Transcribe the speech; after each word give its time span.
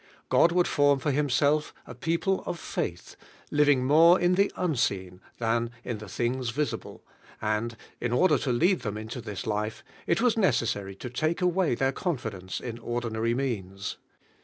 God 0.29 0.49
wmild 0.49 0.65
form 0.65 0.97
for 0.97 1.11
Himself 1.11 1.75
a 1.85 1.93
people 1.93 2.41
of 2.47 2.57
faith, 2.57 3.15
living 3.51 3.85
more 3.85 4.19
in 4.19 4.33
the 4.33 4.51
unseen 4.55 5.21
than 5.37 5.69
in 5.83 5.97
I 5.97 5.99
lie 5.99 6.07
things 6.07 6.49
visible; 6.49 7.05
and 7.39 7.77
^ 8.01 8.17
order 8.17 8.39
to 8.39 8.51
lead 8.51 8.79
them 8.79 8.97
into 8.97 9.21
this 9.21 9.45
life, 9.45 9.83
it 10.07 10.19
was 10.19 10.35
necessary 10.37 10.95
to 10.95 11.09
take 11.11 11.39
away 11.39 11.75
their 11.75 11.91
confidence 11.91 12.59
in 12.59 12.79
ordinary 12.79 13.35
means. 13.35 13.97